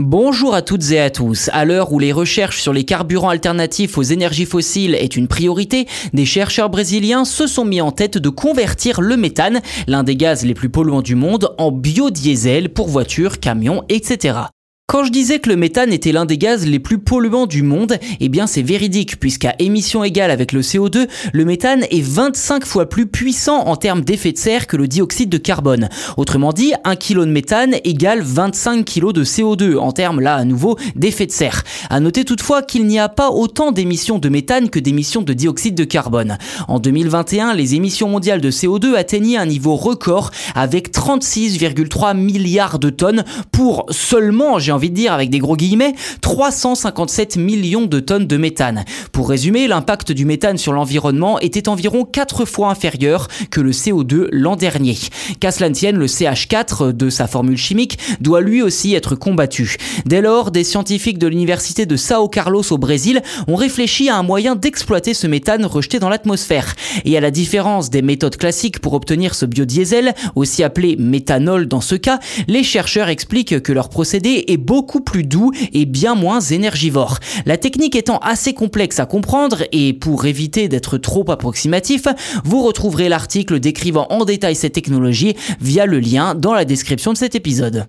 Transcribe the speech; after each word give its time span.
Bonjour 0.00 0.56
à 0.56 0.62
toutes 0.62 0.90
et 0.90 0.98
à 0.98 1.08
tous. 1.08 1.48
À 1.52 1.64
l'heure 1.64 1.92
où 1.92 2.00
les 2.00 2.10
recherches 2.10 2.60
sur 2.60 2.72
les 2.72 2.82
carburants 2.82 3.28
alternatifs 3.28 3.96
aux 3.96 4.02
énergies 4.02 4.44
fossiles 4.44 4.96
est 4.96 5.14
une 5.14 5.28
priorité, 5.28 5.86
des 6.12 6.24
chercheurs 6.24 6.68
brésiliens 6.68 7.24
se 7.24 7.46
sont 7.46 7.64
mis 7.64 7.80
en 7.80 7.92
tête 7.92 8.18
de 8.18 8.28
convertir 8.28 9.00
le 9.00 9.16
méthane, 9.16 9.60
l'un 9.86 10.02
des 10.02 10.16
gaz 10.16 10.44
les 10.44 10.54
plus 10.54 10.68
polluants 10.68 11.00
du 11.00 11.14
monde, 11.14 11.54
en 11.58 11.70
biodiesel 11.70 12.70
pour 12.70 12.88
voitures, 12.88 13.38
camions, 13.38 13.84
etc. 13.88 14.38
Quand 14.86 15.02
je 15.02 15.10
disais 15.10 15.38
que 15.38 15.48
le 15.48 15.56
méthane 15.56 15.94
était 15.94 16.12
l'un 16.12 16.26
des 16.26 16.36
gaz 16.36 16.66
les 16.66 16.78
plus 16.78 16.98
polluants 16.98 17.46
du 17.46 17.62
monde, 17.62 17.98
eh 18.20 18.28
bien 18.28 18.46
c'est 18.46 18.60
véridique 18.60 19.18
puisqu'à 19.18 19.54
émission 19.58 20.04
égale 20.04 20.30
avec 20.30 20.52
le 20.52 20.60
CO2, 20.60 21.08
le 21.32 21.44
méthane 21.46 21.84
est 21.90 22.02
25 22.02 22.66
fois 22.66 22.86
plus 22.86 23.06
puissant 23.06 23.60
en 23.66 23.76
termes 23.76 24.02
d'effet 24.02 24.32
de 24.32 24.36
serre 24.36 24.66
que 24.66 24.76
le 24.76 24.86
dioxyde 24.86 25.30
de 25.30 25.38
carbone. 25.38 25.88
Autrement 26.18 26.52
dit, 26.52 26.74
1 26.84 26.96
kg 26.96 27.20
de 27.20 27.24
méthane 27.24 27.76
égale 27.84 28.20
25 28.20 28.84
kg 28.84 29.12
de 29.12 29.24
CO2 29.24 29.78
en 29.78 29.90
termes 29.92 30.20
là 30.20 30.34
à 30.34 30.44
nouveau 30.44 30.76
d'effet 30.96 31.24
de 31.24 31.32
serre. 31.32 31.64
À 31.88 31.98
noter 31.98 32.26
toutefois 32.26 32.60
qu'il 32.60 32.86
n'y 32.86 32.98
a 32.98 33.08
pas 33.08 33.30
autant 33.30 33.72
d'émissions 33.72 34.18
de 34.18 34.28
méthane 34.28 34.68
que 34.68 34.78
d'émissions 34.78 35.22
de 35.22 35.32
dioxyde 35.32 35.74
de 35.74 35.84
carbone. 35.84 36.36
En 36.68 36.78
2021, 36.78 37.54
les 37.54 37.74
émissions 37.74 38.10
mondiales 38.10 38.42
de 38.42 38.50
CO2 38.50 38.96
atteignaient 38.96 39.38
un 39.38 39.46
niveau 39.46 39.76
record 39.76 40.30
avec 40.54 40.92
36,3 40.92 42.14
milliards 42.14 42.78
de 42.78 42.90
tonnes 42.90 43.24
pour 43.50 43.86
seulement, 43.88 44.58
j'ai 44.58 44.73
envie 44.74 44.90
de 44.90 44.94
dire 44.94 45.12
avec 45.12 45.30
des 45.30 45.38
gros 45.38 45.56
guillemets, 45.56 45.94
357 46.20 47.36
millions 47.36 47.86
de 47.86 48.00
tonnes 48.00 48.26
de 48.26 48.36
méthane. 48.36 48.84
Pour 49.12 49.28
résumer, 49.28 49.68
l'impact 49.68 50.12
du 50.12 50.24
méthane 50.24 50.58
sur 50.58 50.72
l'environnement 50.72 51.38
était 51.40 51.68
environ 51.68 52.04
4 52.04 52.44
fois 52.44 52.70
inférieur 52.70 53.28
que 53.50 53.60
le 53.60 53.70
CO2 53.70 54.28
l'an 54.30 54.56
dernier. 54.56 54.96
Qu'à 55.40 55.50
cela 55.50 55.70
tienne, 55.70 55.96
le 55.96 56.06
CH4 56.06 56.92
de 56.92 57.10
sa 57.10 57.26
formule 57.26 57.56
chimique 57.56 57.98
doit 58.20 58.40
lui 58.40 58.62
aussi 58.62 58.94
être 58.94 59.14
combattu. 59.14 59.76
Dès 60.06 60.20
lors, 60.20 60.50
des 60.50 60.64
scientifiques 60.64 61.18
de 61.18 61.26
l'université 61.26 61.86
de 61.86 61.96
Sao 61.96 62.28
Carlos 62.28 62.64
au 62.70 62.78
Brésil 62.78 63.22
ont 63.48 63.56
réfléchi 63.56 64.08
à 64.08 64.16
un 64.16 64.22
moyen 64.22 64.56
d'exploiter 64.56 65.14
ce 65.14 65.26
méthane 65.26 65.64
rejeté 65.64 65.98
dans 65.98 66.08
l'atmosphère. 66.08 66.74
Et 67.04 67.16
à 67.16 67.20
la 67.20 67.30
différence 67.30 67.90
des 67.90 68.02
méthodes 68.02 68.36
classiques 68.36 68.80
pour 68.80 68.94
obtenir 68.94 69.34
ce 69.34 69.46
biodiesel, 69.46 70.14
aussi 70.34 70.62
appelé 70.62 70.96
méthanol 70.98 71.66
dans 71.66 71.80
ce 71.80 71.94
cas, 71.94 72.18
les 72.48 72.62
chercheurs 72.62 73.08
expliquent 73.08 73.62
que 73.62 73.72
leur 73.72 73.88
procédé 73.88 74.44
est 74.48 74.56
beaucoup 74.64 75.00
plus 75.00 75.24
doux 75.24 75.52
et 75.72 75.84
bien 75.84 76.14
moins 76.14 76.40
énergivore. 76.40 77.18
La 77.46 77.56
technique 77.56 77.96
étant 77.96 78.18
assez 78.18 78.54
complexe 78.54 78.98
à 78.98 79.06
comprendre 79.06 79.64
et 79.72 79.92
pour 79.92 80.24
éviter 80.26 80.68
d'être 80.68 80.98
trop 80.98 81.30
approximatif, 81.30 82.06
vous 82.44 82.62
retrouverez 82.62 83.08
l'article 83.08 83.60
décrivant 83.60 84.06
en 84.10 84.24
détail 84.24 84.56
cette 84.56 84.72
technologie 84.72 85.36
via 85.60 85.86
le 85.86 86.00
lien 86.00 86.34
dans 86.34 86.54
la 86.54 86.64
description 86.64 87.12
de 87.12 87.18
cet 87.18 87.34
épisode. 87.34 87.86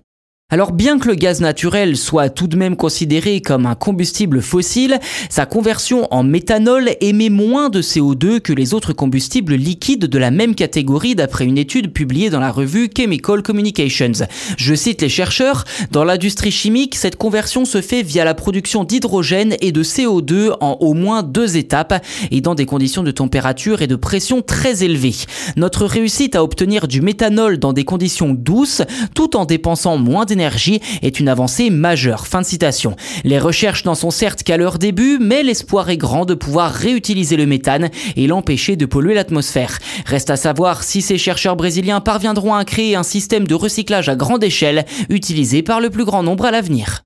Alors 0.48 0.70
bien 0.70 1.00
que 1.00 1.08
le 1.08 1.16
gaz 1.16 1.40
naturel 1.40 1.96
soit 1.96 2.30
tout 2.30 2.46
de 2.46 2.56
même 2.56 2.76
considéré 2.76 3.40
comme 3.40 3.66
un 3.66 3.74
combustible 3.74 4.40
fossile, 4.40 5.00
sa 5.28 5.44
conversion 5.44 6.06
en 6.12 6.22
méthanol 6.22 6.90
émet 7.00 7.30
moins 7.30 7.68
de 7.68 7.82
CO2 7.82 8.38
que 8.38 8.52
les 8.52 8.72
autres 8.72 8.92
combustibles 8.92 9.56
liquides 9.56 10.04
de 10.04 10.18
la 10.18 10.30
même 10.30 10.54
catégorie 10.54 11.16
d'après 11.16 11.46
une 11.46 11.58
étude 11.58 11.92
publiée 11.92 12.30
dans 12.30 12.38
la 12.38 12.52
revue 12.52 12.88
Chemical 12.96 13.42
Communications. 13.42 14.24
Je 14.56 14.74
cite 14.76 15.02
les 15.02 15.08
chercheurs, 15.08 15.64
dans 15.90 16.04
l'industrie 16.04 16.52
chimique, 16.52 16.94
cette 16.94 17.16
conversion 17.16 17.64
se 17.64 17.80
fait 17.80 18.04
via 18.04 18.24
la 18.24 18.34
production 18.34 18.84
d'hydrogène 18.84 19.56
et 19.60 19.72
de 19.72 19.82
CO2 19.82 20.52
en 20.60 20.76
au 20.78 20.94
moins 20.94 21.24
deux 21.24 21.56
étapes 21.56 22.06
et 22.30 22.40
dans 22.40 22.54
des 22.54 22.66
conditions 22.66 23.02
de 23.02 23.10
température 23.10 23.82
et 23.82 23.88
de 23.88 23.96
pression 23.96 24.42
très 24.42 24.84
élevées. 24.84 25.16
Notre 25.56 25.86
réussite 25.86 26.36
à 26.36 26.44
obtenir 26.44 26.86
du 26.86 27.00
méthanol 27.00 27.58
dans 27.58 27.72
des 27.72 27.84
conditions 27.84 28.32
douces 28.32 28.82
tout 29.12 29.36
en 29.36 29.44
dépensant 29.44 29.98
moins 29.98 30.24
est 30.40 31.20
une 31.20 31.28
avancée 31.28 31.70
majeure. 31.70 32.26
Fin 32.26 32.40
de 32.40 32.46
citation. 32.46 32.96
Les 33.24 33.38
recherches 33.38 33.84
n'en 33.84 33.94
sont 33.94 34.10
certes 34.10 34.42
qu'à 34.42 34.56
leur 34.56 34.78
début, 34.78 35.18
mais 35.20 35.42
l'espoir 35.42 35.90
est 35.90 35.96
grand 35.96 36.24
de 36.24 36.34
pouvoir 36.34 36.72
réutiliser 36.72 37.36
le 37.36 37.46
méthane 37.46 37.90
et 38.16 38.26
l'empêcher 38.26 38.76
de 38.76 38.86
polluer 38.86 39.14
l'atmosphère. 39.14 39.78
Reste 40.04 40.30
à 40.30 40.36
savoir 40.36 40.82
si 40.82 41.02
ces 41.02 41.18
chercheurs 41.18 41.56
brésiliens 41.56 42.00
parviendront 42.00 42.54
à 42.54 42.64
créer 42.64 42.96
un 42.96 43.02
système 43.02 43.46
de 43.46 43.54
recyclage 43.54 44.08
à 44.08 44.16
grande 44.16 44.44
échelle 44.44 44.84
utilisé 45.08 45.62
par 45.62 45.80
le 45.80 45.90
plus 45.90 46.04
grand 46.04 46.22
nombre 46.22 46.44
à 46.44 46.50
l'avenir. 46.50 47.05